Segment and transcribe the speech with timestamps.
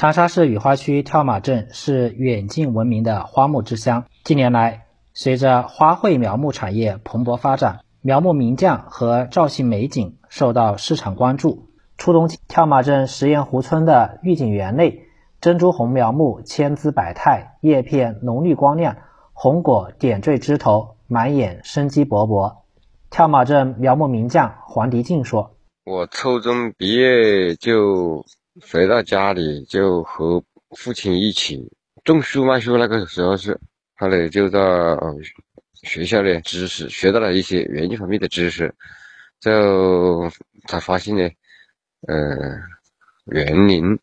[0.00, 4.06] 长沙市雨花区跳马镇是远近闻名的花木之乡。
[4.24, 11.68] 近年来，随着花卉苗木产业蓬勃发展，苗木名匠和造型美景受到市场关注。
[11.98, 15.02] 初冬，跳马镇石岩湖村的御景园内，
[15.38, 18.96] 珍珠红苗木千姿百态，叶片浓绿光亮，
[19.34, 22.54] 红果点缀枝头，满眼生机勃勃。
[23.10, 28.24] 跳马镇苗木名匠黄迪静说：“我初中毕业就。”
[28.60, 30.42] 回到家里就和
[30.76, 31.70] 父亲一起
[32.04, 32.76] 种树卖树。
[32.76, 33.58] 那个时候是，
[33.96, 34.58] 后来就在
[35.74, 38.74] 学校的知识学到了一些园艺方面的知识，
[39.40, 40.30] 就
[40.66, 41.28] 才发现呢，
[42.06, 42.16] 呃，
[43.26, 43.98] 园林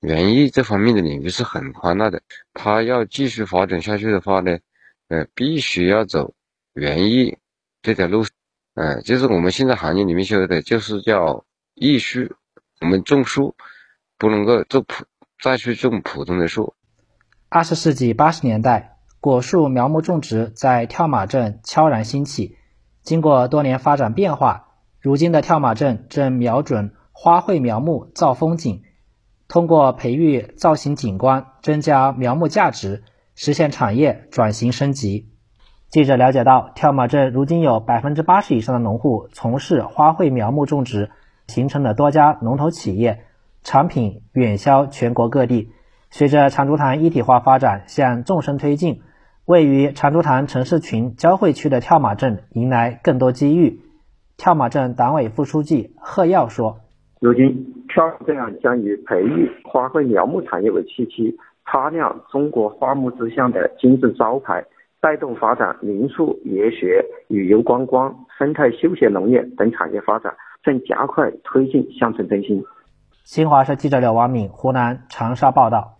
[0.00, 2.20] 园艺这方面的领域是很宽大的。
[2.54, 4.58] 他要继续发展下去的话呢，
[5.08, 6.34] 呃，必须要走
[6.74, 7.36] 园艺
[7.82, 8.24] 这条路。
[8.74, 11.44] 呃，就是我们现在行业里面说的，就是叫
[11.74, 12.28] 艺术。
[12.82, 13.56] 我们种树
[14.18, 15.04] 不能够种普
[15.42, 16.74] 再去种普通的树。
[17.48, 22.56] 二十世纪八十年代，果树苗木种植在跳马镇悄然兴起。
[23.02, 24.68] 经过多年发展变化，
[25.00, 28.82] 如今的跳马镇正瞄准花卉苗木造风景，
[29.48, 35.30] 通过培育造型景观，增加苗木价值，实现产业转型升级。
[35.88, 41.10] 记者了解到，跳马镇如今有百分之八十以上的农户从事花卉苗木种植。
[41.46, 43.25] 形成了多家龙头企业，
[43.66, 45.72] 产品远销全国各地。
[46.10, 49.00] 随着长株潭一体化发展向纵深推进，
[49.44, 53.80] 位于长株潭城市群交汇区的跳马镇迎来更多机遇。
[54.36, 56.78] 跳马镇党委副书记贺耀说
[57.20, 64.64] ：“如今，跳马镇将以培育花卉苗木产业为契机，擦亮中国花木之乡的金字招牌，
[65.00, 72.64] 带动发展民宿、研学、旅游观光、生态休闲农业等产业发展。”正加快推进乡村振兴。
[73.26, 75.95] 新华社记者刘王敏湖南长沙报道。